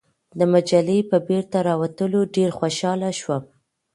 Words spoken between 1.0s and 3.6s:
په بیرته راوتلو ډېر خوشاله شوم.